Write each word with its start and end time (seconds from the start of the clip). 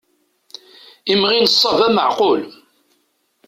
Imɣi 1.11 1.39
n 1.39 1.47
ṣṣaba 1.53 1.87
meεqul. 1.95 2.41